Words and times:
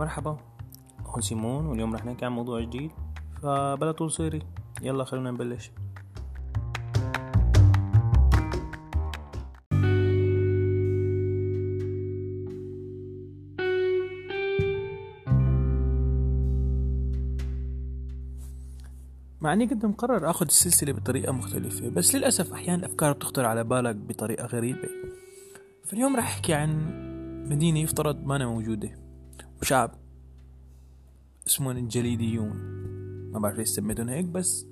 مرحبا 0.00 0.38
هون 1.06 1.20
سيمون 1.20 1.66
واليوم 1.66 1.94
رح 1.94 2.04
نحكي 2.04 2.24
عن 2.24 2.32
موضوع 2.32 2.60
جديد 2.60 2.90
فبلا 3.42 3.92
طول 3.92 4.10
صيري 4.10 4.42
يلا 4.82 5.04
خلونا 5.04 5.30
نبلش. 5.30 5.70
مع 19.40 19.52
إني 19.52 19.66
كنت 19.66 19.84
مقرر 19.84 20.30
آخذ 20.30 20.46
السلسلة 20.46 20.92
بطريقة 20.92 21.32
مختلفة 21.32 21.88
بس 21.88 22.14
للأسف 22.14 22.52
أحيانا 22.52 22.76
الافكار 22.86 23.12
بتخطر 23.12 23.44
على 23.44 23.64
بالك 23.64 23.96
بطريقة 23.96 24.46
غريبة. 24.46 24.88
فاليوم 25.84 26.16
رح 26.16 26.24
أحكي 26.24 26.54
عن 26.54 27.00
مدينة 27.48 27.78
يفترض 27.78 28.26
ما 28.26 28.36
أنا 28.36 28.46
موجودة. 28.46 28.99
وشعب 29.62 29.90
اسمهم 31.46 31.76
الجليديون. 31.76 32.56
ما 33.32 33.38
بعرف 33.38 33.58
ليش 33.58 33.68
سميتهم 33.68 34.08
هيك 34.08 34.24
بس 34.24 34.66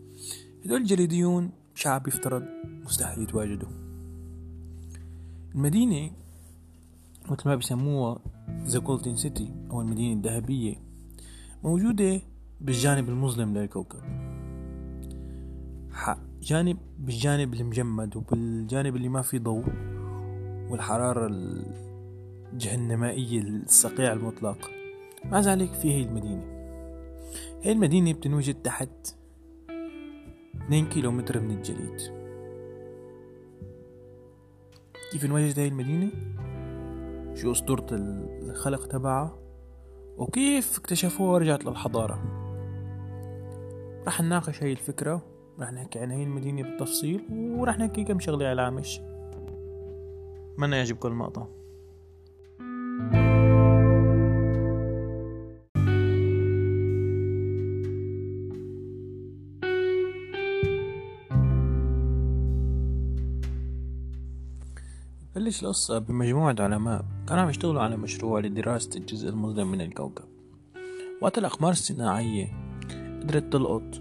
هدول 0.65 0.81
الجليديون 0.81 1.51
شعب 1.75 2.09
يفترض 2.09 2.45
مستحيل 2.85 3.23
يتواجدوا. 3.23 3.69
المدينة 5.55 6.11
مثل 7.31 7.49
ما 7.49 7.55
بيسموها 7.55 8.19
the 8.65 8.79
Golden 8.79 9.17
City 9.17 9.55
أو 9.71 9.81
المدينة 9.81 10.21
الذهبية 10.21 10.75
موجودة 11.65 12.21
بالجانب 12.61 13.09
المظلم 13.09 13.59
للكوكب. 13.59 14.01
جانب 16.43 16.79
بالجانب 16.99 17.55
المجمد 17.55 18.17
وبالجانب 18.17 18.97
اللي 18.97 19.09
ما 19.09 19.23
فيه 19.23 19.39
ضوء 19.39 19.65
والحرارة 20.71 21.27
الجهنمائية 22.53 23.41
الصقيع 23.41 24.13
المطلق. 24.13 24.71
مع 25.25 25.41
ذلك 25.41 25.73
في 25.73 25.93
هي 25.93 26.03
المدينة 26.03 26.45
هي 27.63 27.73
المدينة 27.73 28.13
بتنوجد 28.13 28.55
تحت 28.55 29.17
2 30.65 30.89
كيلومتر 30.89 31.41
من 31.41 31.51
الجليد. 31.51 32.01
كيف 35.13 35.25
انوجدت 35.25 35.59
هاي 35.59 35.69
المدينة 35.69 36.11
شو 37.35 37.53
أسطورة 37.53 37.87
الخلق 37.93 38.87
تبعها؟ 38.87 39.39
وكيف 40.19 40.79
اكتشفوها 40.79 41.33
ورجعت 41.33 41.65
للحضارة؟ 41.65 42.23
رح 44.07 44.21
نناقش 44.21 44.63
هاي 44.63 44.73
الفكرة 44.73 45.23
رح 45.61 45.73
نحكي 45.73 45.99
عن 45.99 46.11
هاي 46.11 46.23
المدينة 46.23 46.63
بالتفصيل 46.63 47.25
ورح 47.31 47.79
نحكي 47.79 48.05
كم 48.05 48.21
شغلة 48.21 48.47
على 48.47 48.53
الهامش 48.53 49.01
أتمنى 50.53 50.77
يعجبكم 50.77 51.09
المقطع؟ 51.09 51.47
بلش 65.49 65.63
القصة 65.63 65.99
بمجموعة 65.99 66.57
علماء 66.59 67.05
كانوا 67.29 67.43
عم 67.43 67.51
يشتغلوا 67.51 67.83
على 67.83 67.97
مشروع 67.97 68.41
لدراسة 68.41 68.91
الجزء 68.97 69.29
المظلم 69.29 69.71
من 69.71 69.81
الكوكب. 69.81 70.25
وقت 71.23 71.39
الأقمار 71.39 71.71
الصناعية 71.71 72.53
قدرت 73.23 73.53
تلقط 73.53 74.01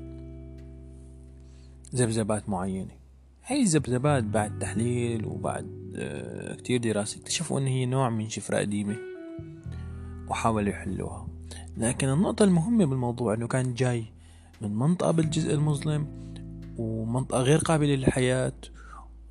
ذبذبات 1.95 2.49
معينة. 2.49 2.91
هاي 3.45 3.61
الذبذبات 3.61 4.23
بعد 4.23 4.59
تحليل 4.59 5.25
وبعد 5.25 5.93
آه، 5.95 6.55
كتير 6.55 6.81
دراسة 6.81 7.19
اكتشفوا 7.19 7.59
إن 7.59 7.67
هي 7.67 7.85
نوع 7.85 8.09
من 8.09 8.29
شفرة 8.29 8.57
قديمة 8.57 8.95
وحاولوا 10.29 10.69
يحلوها. 10.69 11.27
لكن 11.77 12.09
النقطة 12.09 12.43
المهمة 12.43 12.85
بالموضوع 12.85 13.33
إنه 13.33 13.47
كان 13.47 13.73
جاي 13.73 14.05
من 14.61 14.75
منطقة 14.75 15.11
بالجزء 15.11 15.53
المظلم 15.53 16.07
ومنطقة 16.77 17.41
غير 17.41 17.59
قابلة 17.59 17.95
للحياة 17.95 18.53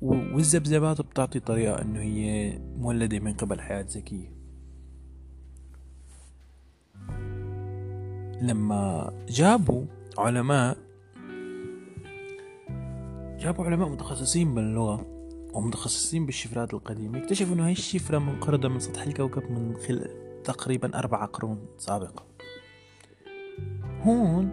والذبذبات 0.01 1.01
بتعطي 1.01 1.39
طريقة 1.39 1.81
إنه 1.81 1.99
هي 1.99 2.59
مولدة 2.77 3.19
من 3.19 3.33
قبل 3.33 3.61
حياة 3.61 3.85
ذكية. 3.89 4.37
لما 8.41 9.11
جابوا 9.29 9.85
علماء 10.17 10.77
جابوا 13.39 13.65
علماء 13.65 13.89
متخصصين 13.89 14.55
باللغة 14.55 15.05
ومتخصصين 15.53 16.25
بالشفرات 16.25 16.73
القديمة 16.73 17.19
اكتشفوا 17.19 17.55
إنه 17.55 17.65
هاي 17.65 17.71
الشفرة 17.71 18.19
منقرضة 18.19 18.69
من 18.69 18.79
سطح 18.79 19.01
الكوكب 19.01 19.51
من 19.51 19.75
خلال 19.77 20.41
تقريبا 20.43 20.99
أربع 20.99 21.25
قرون 21.25 21.65
سابقة. 21.77 22.25
هون 24.01 24.49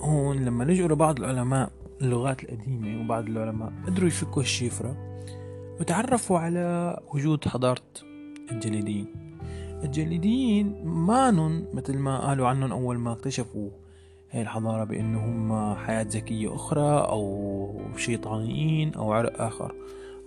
هون 0.00 0.44
لما 0.44 0.64
لجوا 0.64 0.88
لبعض 0.88 1.18
العلماء 1.18 1.72
اللغات 2.02 2.42
القديمة 2.42 3.00
وبعض 3.00 3.26
العلماء 3.26 3.72
قدروا 3.86 4.08
يفكوا 4.08 4.42
الشفرة 4.42 4.96
وتعرفوا 5.80 6.38
على 6.38 6.96
وجود 7.14 7.48
حضارة 7.48 7.82
الجليديين 8.52 9.28
الجليديين 9.84 10.84
مانن 10.84 11.64
مثل 11.74 11.98
ما 11.98 12.26
قالوا 12.26 12.48
عنهم 12.48 12.72
أول 12.72 12.98
ما 12.98 13.12
اكتشفوا 13.12 13.70
هاي 14.30 14.42
الحضارة 14.42 14.84
بأنه 14.84 15.24
هم 15.24 15.74
حياة 15.74 16.02
ذكية 16.02 16.54
أخرى 16.54 17.00
أو 17.00 17.80
شيطانيين 17.96 18.94
أو 18.94 19.12
عرق 19.12 19.42
آخر. 19.42 19.74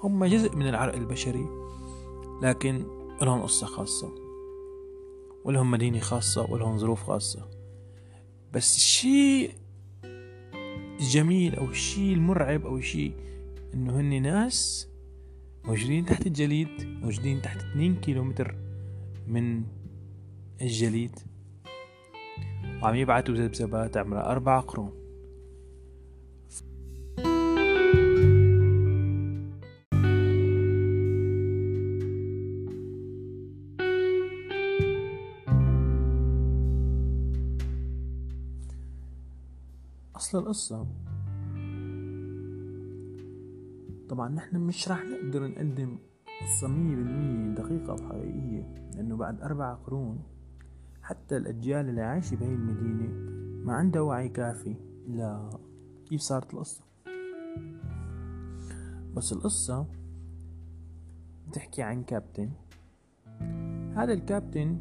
هم 0.04 0.26
جزء 0.26 0.56
من 0.56 0.68
العرق 0.68 0.96
البشري 0.96 1.46
لكن 2.42 2.84
لهم 3.22 3.42
قصة 3.42 3.68
خاصة 3.68 4.10
ولهم 5.46 5.72
مدينة 5.72 6.00
خاصة 6.00 6.52
ولهم 6.52 6.78
ظروف 6.78 7.04
خاصة. 7.04 7.48
بس 8.54 8.76
الشيء 8.76 9.52
الجميل 11.02 11.56
أو 11.56 11.70
الشيء 11.70 12.14
المرعب 12.14 12.66
أو 12.66 12.78
الشيء 12.78 13.14
إنه 13.74 14.00
هن 14.00 14.22
ناس 14.22 14.88
موجودين 15.66 16.06
تحت 16.06 16.28
الجليد 16.28 16.68
موجودين 17.04 17.42
تحت 17.42 17.58
2 17.58 17.96
كيلومتر 17.96 18.56
من 19.28 19.64
الجليد. 20.62 21.20
وعم 22.84 22.96
يبعتوا 22.96 23.36
ذبذبات 23.36 23.98
عمرها 23.98 24.32
أربع 24.32 24.60
قرون. 24.60 25.01
أصل 40.32 40.40
القصة. 40.40 40.88
طبعا 44.10 44.30
نحن 44.30 44.58
مش 44.58 44.90
راح 44.90 45.04
نقدر 45.06 45.48
نقدم 45.48 45.98
قصة 46.42 46.68
مية 46.68 46.96
بالمية 46.96 47.56
دقيقة 47.56 47.94
وحقيقية 47.94 48.74
لأنه 48.96 49.16
بعد 49.16 49.42
أربع 49.42 49.74
قرون 49.74 50.24
حتى 51.02 51.38
الأجيال 51.38 51.90
اللي 51.90 52.02
عايشة 52.02 52.36
بهي 52.36 52.54
المدينة 52.54 53.10
ما 53.66 53.74
عندها 53.74 54.02
وعي 54.02 54.30
كافي 54.30 54.76
لا 55.08 55.50
كيف 56.06 56.22
صارت 56.22 56.54
القصة. 56.54 56.84
بس 59.16 59.34
القصة 59.34 59.88
بتحكي 61.48 61.82
عن 61.82 62.04
كابتن. 62.04 62.50
هذا 63.96 64.14
الكابتن 64.14 64.80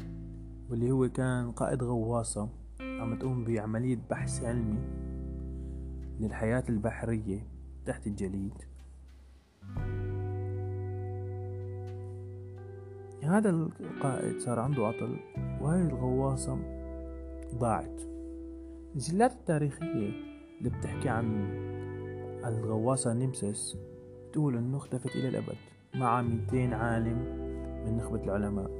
واللي 0.69 0.91
هو 0.91 1.09
كان 1.09 1.51
قائد 1.51 1.83
غواصة 1.83 2.49
عم 2.81 3.19
تقوم 3.19 3.43
بعملية 3.43 3.99
بحث 4.09 4.43
علمي. 4.43 5.00
للحياة 6.21 6.63
البحرية 6.69 7.47
تحت 7.85 8.07
الجليد. 8.07 8.53
هذا 13.23 13.49
القائد 13.49 14.39
صار 14.39 14.59
عنده 14.59 14.87
عطل 14.87 15.19
وهاي 15.61 15.81
الغواصة 15.81 16.57
ضاعت. 17.55 18.01
الجلات 18.95 19.31
التاريخية 19.31 20.09
اللي 20.59 20.69
بتحكي 20.69 21.09
عن 21.09 21.25
الغواصة 22.45 23.13
نيمسيس 23.13 23.77
بتقول 24.29 24.57
إنه 24.57 24.77
اختفت 24.77 25.15
إلى 25.15 25.27
الأبد 25.27 25.57
مع 25.95 26.21
200 26.21 26.75
عالم 26.75 27.17
من 27.85 27.97
نخبة 27.97 28.23
العلماء 28.23 28.71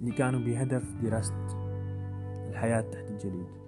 اللي 0.00 0.12
كانوا 0.12 0.40
بهدف 0.40 0.84
دراسة 1.02 1.46
الحياة 2.48 2.80
تحت 2.80 3.10
الجليد. 3.10 3.61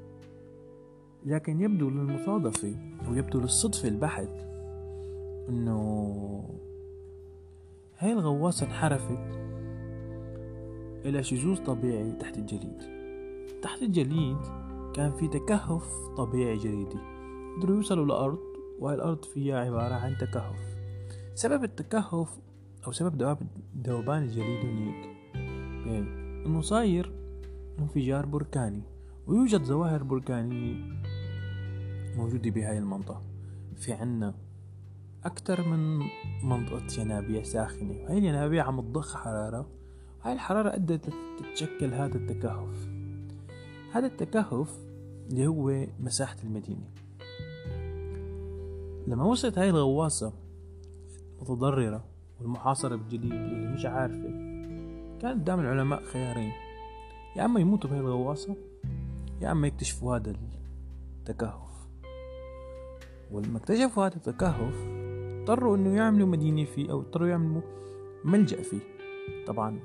لكن 1.25 1.61
يبدو 1.61 1.91
للمصادفة 1.91 2.77
ويبدو 3.11 3.41
للصدفة 3.41 3.89
البحت 3.89 4.29
إنه 5.49 5.81
هاي 7.99 8.13
الغواصة 8.13 8.67
انحرفت 8.67 9.19
إلى 11.05 11.23
شذوذ 11.23 11.65
طبيعي 11.65 12.13
تحت 12.13 12.39
الجليد. 12.39 12.79
تحت 13.63 13.83
الجليد 13.83 14.39
كان 14.95 15.13
في 15.13 15.29
تكهف 15.29 16.09
طبيعي 16.17 16.57
جليدي. 16.57 16.99
قدروا 17.57 17.77
يوصلوا 17.77 18.07
لأرض 18.07 18.39
وهي 18.79 18.95
الأرض 18.95 19.25
فيها 19.25 19.61
عبارة 19.61 19.95
عن 19.95 20.17
تكهف. 20.21 20.77
سبب 21.35 21.65
التكهف 21.65 22.39
أو 22.87 22.93
سبب 22.93 23.37
ذوبان 23.87 24.23
الجليد 24.23 24.65
هناك 24.65 25.17
بين 25.85 26.07
انه 26.47 26.61
صاير 26.61 27.13
انفجار 27.79 28.27
بركاني 28.27 28.83
ويوجد 29.27 29.63
ظواهر 29.63 30.03
بركانية 30.03 30.75
موجودة 32.17 32.51
بهاي 32.51 32.79
المنطقة. 32.79 33.23
في 33.77 33.93
عنا 33.93 34.35
أكثر 35.25 35.69
من 35.69 35.99
منطقة 36.43 37.01
ينابيع 37.01 37.43
ساخنة 37.43 37.95
وهي 38.05 38.19
الينابيع 38.19 38.65
عم 38.65 38.81
تضخ 38.81 39.17
حرارة 39.17 39.67
هاي 40.23 40.33
الحرارة 40.33 40.75
أدت 40.75 41.13
تتشكل 41.39 41.95
هذا 41.95 42.17
التكهف. 42.17 42.89
هذا 43.93 44.07
التكهف 44.07 44.79
اللي 45.31 45.47
هو 45.47 45.87
مساحة 46.01 46.37
المدينة. 46.45 46.91
لما 49.07 49.25
وصلت 49.25 49.59
هاي 49.59 49.71
الغواصة 49.71 50.33
المتضررة 51.37 52.05
والمحاصرة 52.41 52.97
بالجليد 52.97 53.33
واللي 53.33 53.75
مش 53.75 53.87
عارفة 53.87 54.29
كان 55.21 55.41
قدام 55.41 55.61
العلماء 55.61 56.03
خيارين. 56.05 56.53
يا 57.37 57.45
أما 57.45 57.61
يموتوا 57.61 57.91
بهاي 57.91 58.01
الغواصة 58.01 58.57
يا 59.41 59.53
أما 59.53 59.67
يكتشفوا 59.67 60.17
هذا 60.17 60.35
التكهف. 61.21 61.74
ولما 63.35 63.59
اكتشفوا 63.59 64.07
هذا 64.07 64.17
التكهف 64.17 64.75
اضطروا 65.41 65.77
إنه 65.77 65.97
يعملوا 65.97 66.29
مدينة 66.29 66.65
فيه 66.65 66.91
أو 66.91 67.01
اضطروا 67.01 67.29
يعملوا 67.29 67.63
ملجأ 68.25 68.63
فيه. 68.63 68.81
طبعا 69.47 69.81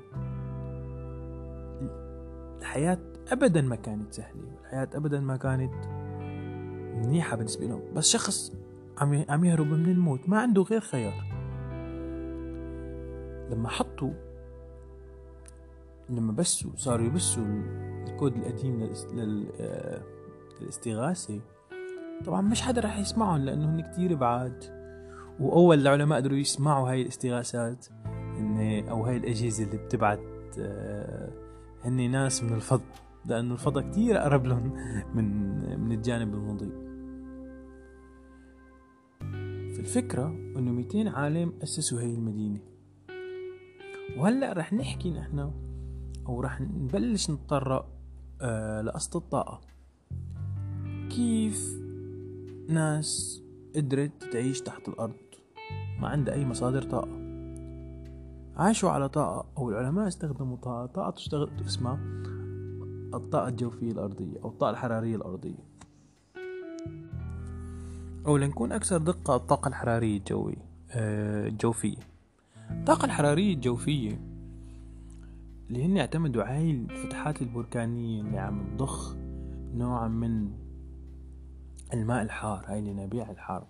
الحياة 2.60 2.98
ابدا 3.28 3.62
ما 3.62 3.76
كانت 3.76 4.12
سهلة 4.12 4.58
الحياة 4.60 4.88
ابدا 4.94 5.20
ما 5.20 5.36
كانت 5.36 5.74
منيحة 7.06 7.36
بالنسبة 7.36 7.66
لهم. 7.66 7.82
بس 7.94 8.08
شخص 8.08 8.52
عم 9.28 9.44
يهرب 9.44 9.66
من 9.66 9.90
الموت 9.90 10.28
ما 10.28 10.40
عنده 10.40 10.62
غير 10.62 10.80
خيار. 10.80 11.24
لما 13.50 13.68
حطوا 13.68 14.12
لما 16.10 16.32
بسوا 16.32 16.70
صاروا 16.76 17.06
يبسوا 17.06 17.44
الكود 18.08 18.36
القديم 18.36 18.90
للاستغاثة 20.60 21.40
طبعا 22.24 22.40
مش 22.40 22.62
حدا 22.62 22.80
راح 22.80 22.98
يسمعهم 22.98 23.44
لأنه 23.44 23.74
هن 23.74 23.80
كتير 23.80 24.14
بعاد. 24.14 24.64
وأول 25.40 25.80
العلماء 25.80 26.18
قدروا 26.18 26.38
يسمعوا 26.38 26.90
هاي 26.90 27.02
الاستغاثات 27.02 27.86
إن 28.38 28.88
أو 28.88 29.04
هاي 29.04 29.16
الأجهزة 29.16 29.64
اللي 29.64 29.76
بتبعت 29.76 30.20
آه، 30.58 31.32
هن 31.84 32.10
ناس 32.10 32.44
من 32.44 32.52
الفضاء 32.52 32.86
لأنه 33.26 33.54
الفضاء 33.54 33.90
كتير 33.90 34.18
أقرب 34.18 34.46
لهم 34.46 34.72
من 35.14 35.80
من 35.80 35.92
الجانب 35.92 36.34
المضيء 36.34 36.90
فالفكرة 39.76 40.26
إنه 40.56 40.72
200 40.72 41.08
عالم 41.08 41.52
أسسوا 41.62 42.00
هاي 42.00 42.14
المدينة. 42.14 42.60
وهلأ 44.16 44.52
رح 44.52 44.72
نحكي 44.72 45.10
نحن 45.10 45.52
أو 46.26 46.40
رح 46.40 46.60
نبلش 46.60 47.30
نتطرق 47.30 47.88
آه 48.40 48.82
لقصة 48.82 49.18
الطاقة. 49.18 49.60
كيف 51.10 51.79
ناس 52.70 53.42
قدرت 53.76 54.24
تعيش 54.32 54.60
تحت 54.60 54.88
الأرض. 54.88 55.14
ما 56.00 56.08
عندها 56.08 56.34
أي 56.34 56.44
مصادر 56.44 56.82
طاقة. 56.82 57.20
عاشوا 58.56 58.90
على 58.90 59.08
طاقة 59.08 59.46
أو 59.58 59.70
العلماء 59.70 60.08
استخدموا 60.08 60.56
طاقة. 60.56 60.86
طاقة 60.86 61.10
تشتغل 61.10 61.50
اسمها 61.66 61.98
الطاقة 63.14 63.48
الجوفية 63.48 63.92
الأرضية 63.92 64.38
أو 64.44 64.48
الطاقة 64.48 64.70
الحرارية 64.70 65.16
الأرضية. 65.16 65.64
أو 68.26 68.36
لنكون 68.36 68.72
أكثر 68.72 68.98
دقة 68.98 69.36
الطاقة 69.36 69.68
الحرارية 69.68 70.18
الجوية 70.18 70.70
آه، 70.90 71.48
الجوفية. 71.48 71.98
الطاقة 72.70 73.04
الحرارية 73.04 73.54
الجوفية 73.54 74.20
اللي 75.68 75.84
هن 75.84 75.98
اعتمدوا 75.98 76.42
على 76.42 76.70
الفتحات 76.70 77.42
البركانية 77.42 78.22
اللي 78.22 78.38
عم 78.38 78.76
تضخ 78.76 79.16
نوع 79.74 80.08
من 80.08 80.50
الماء 81.94 82.22
الحار 82.22 82.64
هاي 82.66 82.78
الينابيع 82.78 83.30
الحارة 83.30 83.68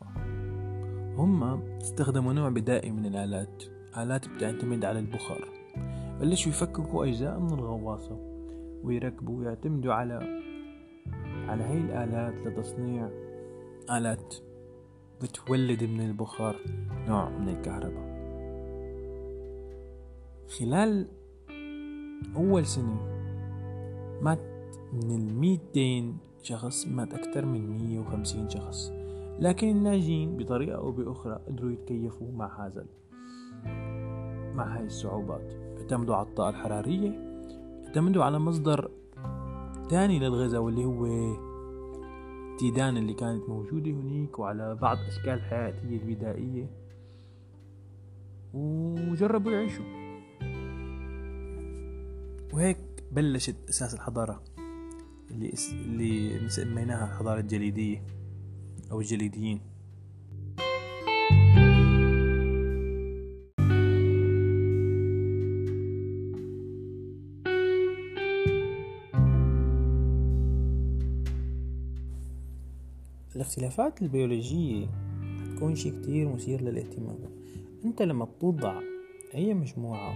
هم 1.17 1.43
استخدموا 1.77 2.33
نوع 2.33 2.49
بدائي 2.49 2.91
من 2.91 3.07
الآلات. 3.07 3.65
آلات 3.97 4.29
بتعتمد 4.29 4.85
على 4.85 4.99
البخار. 4.99 5.49
بلشوا 6.21 6.53
يفككوا 6.53 7.07
أجزاء 7.07 7.39
من 7.39 7.53
الغواصة 7.53 8.19
ويركبوا 8.85 9.39
ويعتمدوا 9.39 9.93
على 9.95 10.15
على 11.49 11.63
هاي 11.65 11.79
الآلات 11.79 12.35
لتصنيع 12.47 13.09
آلات 13.91 14.35
بتولد 15.23 15.85
من 15.85 16.01
البخار 16.01 16.57
نوع 17.09 17.29
من 17.29 17.49
الكهرباء. 17.49 18.11
خلال 20.59 21.09
أول 22.37 22.67
سنة 22.67 22.97
مات 24.23 24.41
من 24.93 25.11
الميتين 25.11 26.19
شخص 26.43 26.87
مات 26.87 27.15
أكثر 27.15 27.47
من 27.47 27.79
مية 27.79 28.00
وخمسين 28.11 28.49
شخص. 28.49 28.93
لكن 29.39 29.69
الناجين 29.69 30.37
بطريقة 30.37 30.77
أو 30.77 30.93
بأخرى 30.93 31.41
قدروا 31.49 31.71
يتكيفوا 31.71 32.33
مع 32.33 32.67
هذا 32.67 32.87
مع 34.55 34.77
هاي 34.77 34.87
الصعوبات. 34.87 35.53
اعتمدوا 35.81 36.15
على 36.15 36.27
الطاقة 36.27 36.51
الحرارية 36.51 37.31
اعتمدوا 37.87 38.25
على 38.25 38.39
مصدر 38.39 38.91
تاني 39.91 40.19
للغذاء 40.19 40.61
واللي 40.61 40.85
هو 40.85 41.07
التيدان 42.53 42.97
اللي 42.97 43.15
كانت 43.15 43.49
موجودة 43.49 43.91
هنيك 43.91 44.39
وعلى 44.39 44.75
بعض 44.75 44.97
أشكال 44.97 45.33
الحياتية 45.33 45.97
البدائية. 45.97 46.71
وجربوا 48.55 49.53
يعيشوا. 49.53 49.85
وهيك 52.55 52.79
بلشت 53.13 53.57
أساس 53.69 53.95
الحضارة. 53.95 54.43
اللي 55.31 55.53
اللي 56.37 56.49
سميناها 56.49 57.05
الحضارة 57.05 57.41
الجليدية 57.41 58.03
أو 58.91 59.01
الجليديين. 59.01 59.61
الاختلافات 73.37 74.03
البيولوجية 74.03 74.87
تكون 75.57 75.75
شي 75.75 75.91
كتير 75.91 76.29
مثير 76.29 76.61
للاهتمام. 76.61 77.19
أنت 77.85 78.03
لما 78.03 78.25
بتوضع 78.25 78.81
أي 79.35 79.55
مجموعة 79.55 80.15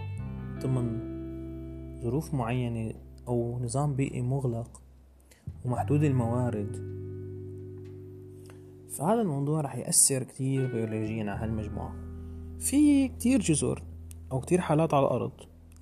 ضمن 0.62 1.14
ظروف 2.02 2.34
معينة 2.34 2.94
أو 3.28 3.58
نظام 3.62 3.94
بيئي 3.94 4.22
مغلق 4.22 4.83
ومحدود 5.64 6.04
الموارد. 6.04 6.94
فهذا 8.88 9.20
الموضوع 9.20 9.60
رح 9.60 9.76
يأثر 9.76 10.22
كتير 10.22 10.72
بيولوجيا 10.72 11.30
على 11.30 11.44
هالمجموعة. 11.44 11.94
في 12.58 13.08
كتير 13.08 13.40
جزر 13.40 13.82
أو 14.32 14.40
كتير 14.40 14.60
حالات 14.60 14.94
على 14.94 15.06
الأرض 15.06 15.32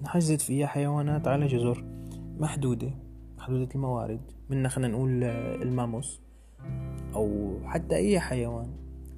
انحجزت 0.00 0.40
فيها 0.40 0.66
حيوانات 0.66 1.28
على 1.28 1.46
جزر 1.46 1.84
محدودة 2.38 2.90
محدودة 3.38 3.68
الموارد. 3.74 4.20
منها 4.50 4.70
خلينا 4.70 4.92
نقول 4.92 5.24
الماموس 5.62 6.20
أو 7.14 7.56
حتى 7.64 7.96
أي 7.96 8.20
حيوان. 8.20 8.68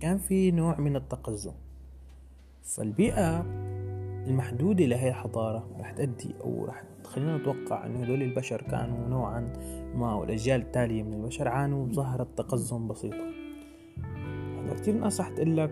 كان 0.01 0.19
في 0.19 0.51
نوع 0.51 0.81
من 0.81 0.97
التقزم. 0.97 1.53
فالبيئة 2.63 3.41
المحدودة 4.27 4.85
لهي 4.85 5.09
الحضارة 5.09 5.69
رح 5.79 5.91
تأدي 5.91 6.35
أو 6.41 6.65
رح 6.65 6.85
تخلينا 7.05 7.37
نتوقع 7.37 7.87
أنه 7.87 8.03
هدول 8.03 8.23
البشر 8.23 8.63
كانوا 8.63 9.09
نوعا 9.09 9.53
ما 9.95 10.15
والأجيال 10.15 10.61
التالية 10.61 11.03
من 11.03 11.15
البشر 11.15 11.49
عانوا 11.49 11.87
بظاهرة 11.87 12.29
تقزم 12.37 12.89
بسيطة. 12.89 13.25
هلا 14.59 14.75
كتير 14.75 14.95
ناس 14.95 15.21
رح 15.21 15.29
تقلك 15.29 15.71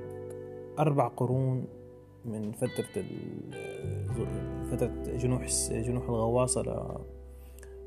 أربع 0.78 1.08
قرون 1.08 1.64
من 2.24 2.52
فترة 2.52 3.04
فترة 4.70 5.16
جنوح 5.16 5.46
جنوح 5.70 6.08
الغواصة 6.08 6.62
ل... 6.62 6.98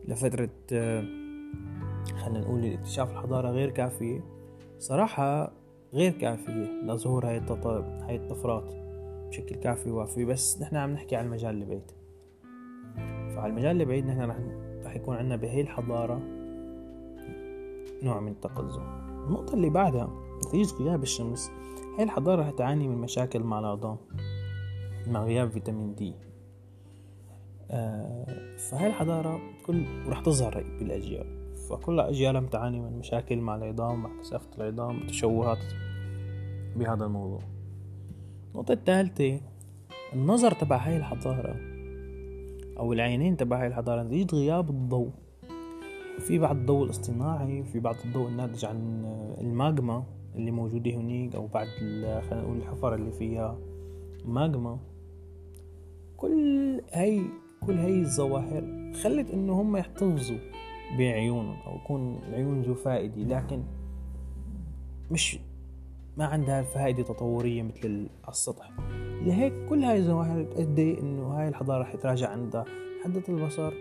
لفترة 0.08 0.50
خلينا 2.18 2.40
نقول 2.40 2.66
اكتشاف 2.66 3.12
الحضارة 3.12 3.50
غير 3.50 3.70
كافية. 3.70 4.24
صراحة 4.80 5.52
غير 5.94 6.12
كافية 6.12 6.82
لظهور 6.84 7.26
هاي 7.26 8.16
الطفرات 8.16 8.74
بشكل 9.28 9.56
كافي 9.56 9.92
ووافي. 9.92 10.26
بس 10.26 10.62
نحن 10.62 10.76
عم 10.76 10.94
نحكي 10.94 11.16
عن 11.16 11.26
المجال 11.26 11.50
اللي 11.50 11.66
بعيد 11.66 11.92
فعلى 13.36 13.50
المجال 13.50 13.72
اللي 13.72 13.86
بعيد 13.86 14.06
نحن 14.06 14.22
رح 14.22 14.38
رح 14.86 14.96
يكون 14.96 15.16
عنا 15.16 15.36
بهي 15.36 15.62
الحضارة 15.62 16.22
نوع 18.04 18.20
من 18.20 18.32
التقزم. 18.32 18.82
النقطة 19.28 19.54
اللي 19.54 19.70
بعدها 19.70 20.10
نتيجة 20.48 20.76
غياب 20.76 21.04
الشمس 21.04 21.52
هاي 21.98 22.04
الحضارة 22.04 22.42
رح 22.42 22.50
تعاني 22.50 22.88
من 22.88 22.98
مشاكل 22.98 23.40
مع 23.40 23.60
العظام 23.60 23.98
مع 25.08 25.24
غياب 25.24 25.50
فيتامين 25.50 25.96
دي. 25.96 26.14
آه 27.72 28.56
فهاي 28.58 28.88
الحضارة 28.88 29.40
كل 29.66 29.86
ورح 30.08 30.20
تظهر 30.20 30.64
بالأجيال. 30.80 31.56
فكل 31.70 32.00
أجيالها 32.00 32.42
تعاني 32.42 32.80
من 32.80 33.00
مشاكل 33.00 33.38
مع 33.38 33.56
العظام 33.56 34.04
مع 34.04 34.10
كثافة 34.22 34.50
العظام 34.58 35.08
تشوهات 35.08 35.74
بهذا 36.76 37.06
الموضوع. 37.06 37.42
النقطة 38.54 38.74
الثالثة 38.74 39.42
النظر 40.14 40.52
تبع 40.52 40.78
هاي 40.78 40.98
الحضارة 40.98 41.75
أو 42.80 42.94
العينين 42.94 43.38
تبع 43.38 43.62
هاي 43.62 43.68
الحضارة 43.68 44.04
نتيجة 44.04 44.36
غياب 44.36 44.70
الضوء. 44.70 45.12
في 46.20 46.40
بعض 46.40 46.56
الضوء 46.56 46.86
الاصطناعي 46.86 47.64
في 47.64 47.80
بعض 47.80 47.96
الضوء 48.06 48.28
الناتج 48.28 48.66
عن 48.66 49.06
الماجما 49.42 50.04
اللي 50.36 50.52
موجودة 50.52 50.92
هنيك 50.92 51.36
أو 51.36 51.48
بعد 51.48 51.68
خلينا 52.30 52.42
نقول 52.42 52.58
الحفر 52.58 52.96
اللي 52.96 53.12
فيها 53.12 53.58
ماجما 54.26 54.80
كل 56.18 56.82
هاي 56.94 57.22
كل 57.66 57.78
هاي 57.78 58.02
الظواهر 58.02 58.94
خلت 59.04 59.32
إنه 59.32 59.62
هم 59.62 59.78
يحتفظوا 59.78 60.38
بعيونهم 60.98 61.58
أو 61.68 61.76
يكون 61.76 62.20
العيون 62.30 62.62
ذو 62.62 62.74
فائدة. 62.74 63.38
لكن 63.38 63.64
مش 65.12 65.40
ما 66.18 66.26
عندها 66.26 66.62
فائدة 66.62 67.04
تطورية 67.04 67.64
مثل 67.64 68.10
السطح. 68.30 68.72
لهيك 69.22 69.54
كل 69.70 69.84
هاي 69.84 69.98
الظواهر 69.98 70.44
تؤدي 70.44 71.00
إنه 71.00 71.28
هاي 71.28 71.48
الحضارة 71.48 71.82
رح 71.82 71.94
يتراجع 71.94 72.30
عندها. 72.30 72.66
حدة 73.04 73.24
البصر 73.30 73.74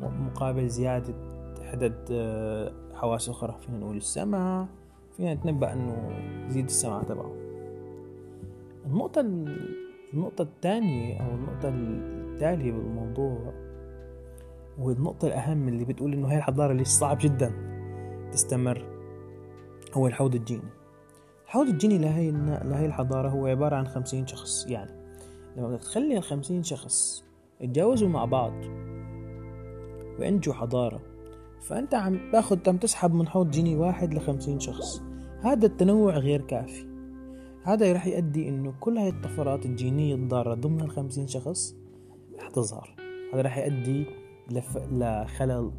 مقابل 0.00 0.68
زيادة 0.68 1.14
عدد 1.60 2.08
آه، 2.12 2.72
حواس 2.94 3.28
أخرى 3.28 3.56
فينا 3.66 3.78
نقول 3.78 3.96
السمع 3.96 4.66
فينا 5.16 5.34
نتنبأ 5.34 5.72
أنه 5.72 6.18
يزيد 6.48 6.64
السمع 6.64 7.02
تبعه. 7.02 7.32
النقطة 8.86 9.20
النقطة 10.14 10.42
الثانية 10.42 11.20
أو 11.20 11.34
النقطة 11.34 11.68
التالية 11.68 12.72
بالموضوع 12.72 13.52
والنقطة 14.78 15.28
الأهم 15.28 15.68
اللي 15.68 15.84
بتقول 15.84 16.12
إنه 16.12 16.30
هاي 16.30 16.36
الحضارة 16.36 16.72
اللي 16.72 16.84
صعب 16.84 17.18
جدا 17.20 17.52
تستمر. 18.32 18.86
هو 19.94 20.06
الحوض 20.06 20.34
الجيني. 20.34 20.81
الحوض 21.52 21.68
الجيني 21.68 21.98
لهي 21.98 22.30
لهي 22.64 22.86
الحضارة 22.86 23.28
هو 23.28 23.46
عبارة 23.46 23.76
عن 23.76 23.86
خمسين 23.86 24.26
شخص 24.26 24.66
يعني 24.66 24.90
لما 25.56 25.68
بدك 25.68 25.80
تخلي 25.80 26.16
الخمسين 26.16 26.62
شخص 26.62 27.24
يتجاوزوا 27.60 28.08
مع 28.08 28.24
بعض 28.24 28.52
وينجوا 30.18 30.54
حضارة 30.54 31.00
فأنت 31.68 31.94
عم 31.94 32.30
باخد 32.32 32.68
عم 32.68 32.76
تسحب 32.76 33.14
من 33.14 33.28
حوض 33.28 33.50
جيني 33.50 33.76
واحد 33.76 34.14
لخمسين 34.14 34.60
شخص 34.60 35.02
هذا 35.42 35.66
التنوع 35.66 36.18
غير 36.18 36.40
كافي 36.40 36.86
هذا 37.64 37.92
رح 37.92 38.06
يؤدي 38.06 38.48
إنه 38.48 38.74
كل 38.80 38.98
هاي 38.98 39.08
الطفرات 39.08 39.66
الجينية 39.66 40.14
الضارة 40.14 40.54
ضمن 40.54 40.80
الخمسين 40.80 41.26
شخص 41.26 41.76
رح 42.38 42.48
تظهر 42.48 42.96
هذا 43.34 43.42
رح 43.42 43.58
يؤدي 43.58 44.06
لف... 44.50 44.76
لخلل 44.76 45.72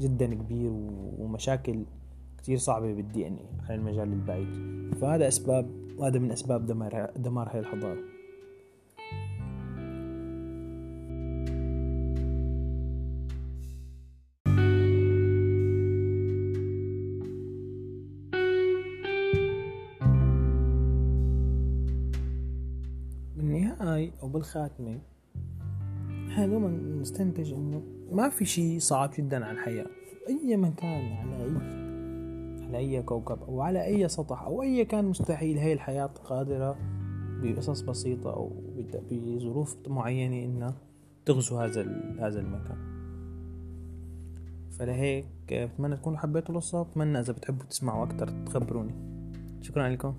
جدا 0.00 0.34
كبير 0.34 0.70
ومشاكل 1.18 1.84
كتير 2.44 2.58
صعبة 2.58 2.92
بالدي 2.92 3.26
إن 3.26 3.36
إي 3.36 3.46
على 3.68 3.74
المجال 3.74 4.12
البعيد. 4.12 4.48
فهذا 4.94 5.28
أسباب 5.28 5.70
وهذا 5.98 6.18
من 6.18 6.30
أسباب 6.30 6.66
دمار 6.66 7.10
دمار 7.16 7.48
هاي 7.48 7.60
الحضارة. 7.60 8.00
بالنهاية 23.36 24.10
أو 24.22 24.28
بالخاتمة 24.28 24.98
إحنا 26.28 26.46
دوما 26.46 26.68
نستنتج 27.00 27.52
إنه 27.52 27.82
ما 28.12 28.28
في 28.28 28.44
شيء 28.44 28.78
صعب 28.78 29.10
جدا 29.18 29.44
على 29.44 29.58
الحياة 29.58 29.86
أي 30.28 30.56
مكان 30.56 31.12
على 31.12 31.44
اي 31.44 31.83
أي 32.76 33.02
كوكب 33.02 33.42
أو 33.42 33.60
على 33.60 33.84
أي 33.84 34.08
سطح 34.08 34.42
أو 34.42 34.62
أي 34.62 34.84
كان 34.84 35.04
مستحيل 35.04 35.58
هي 35.58 35.72
الحياة 35.72 36.06
قادرة 36.06 36.76
بقصص 37.42 37.80
بسيطة 37.80 38.32
أو 38.32 38.52
بظروف 39.10 39.76
معينة 39.88 40.44
انها 40.44 40.74
تغزو 41.26 41.58
هذا 41.58 41.82
هذا 42.20 42.40
المكان. 42.40 42.76
فلهيك 44.78 45.26
بتمنى 45.52 45.96
تكونوا 45.96 46.18
حبيتوا 46.18 46.54
القصة 46.54 46.82
بتمنى 46.82 47.20
إذا 47.20 47.32
بتحبوا 47.32 47.64
تسمعوا 47.64 48.04
أكتر 48.04 48.28
تخبروني. 48.46 48.94
شكرا 49.60 49.88
لكم. 49.88 50.14